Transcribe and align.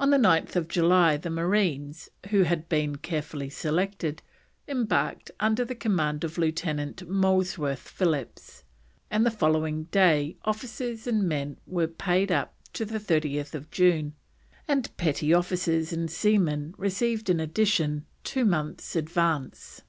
On 0.00 0.10
9th 0.10 0.66
July 0.66 1.16
the 1.16 1.30
marines, 1.30 2.10
who 2.30 2.42
had 2.42 2.68
been 2.68 2.96
carefully 2.96 3.48
selected, 3.48 4.20
embarked 4.66 5.30
under 5.38 5.64
the 5.64 5.76
command 5.76 6.24
of 6.24 6.36
Lieutenant 6.38 7.08
Molesworth 7.08 7.78
Phillips, 7.88 8.64
and 9.12 9.24
the 9.24 9.30
following 9.30 9.84
day 9.92 10.36
officers 10.42 11.06
and 11.06 11.28
men 11.28 11.56
were 11.68 11.86
paid 11.86 12.32
up 12.32 12.52
to 12.72 12.84
30th 12.84 13.70
June, 13.70 14.16
and 14.66 14.96
petty 14.96 15.32
officers 15.32 15.92
and 15.92 16.10
seamen 16.10 16.74
received 16.76 17.30
in 17.30 17.38
addition 17.38 18.06
two 18.24 18.44
months' 18.44 18.96
advance. 18.96 19.82